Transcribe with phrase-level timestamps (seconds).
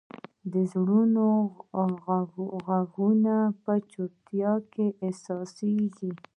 [0.53, 1.25] د زړونو
[2.81, 6.11] ږغونه په چوپتیا کې احساسېږي.